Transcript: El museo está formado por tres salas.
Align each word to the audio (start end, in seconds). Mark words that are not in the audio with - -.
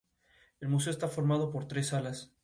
El 0.61 0.67
museo 0.69 0.89
está 0.89 1.07
formado 1.07 1.51
por 1.51 1.67
tres 1.67 1.89
salas. 1.89 2.33